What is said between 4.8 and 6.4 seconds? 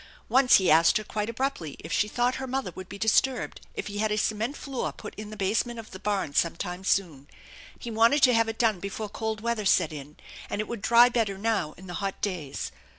put in the basement of the barn